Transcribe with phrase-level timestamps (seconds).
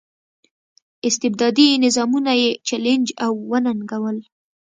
[1.07, 4.17] استبدادي نظامونه یې چلنج او وننګول.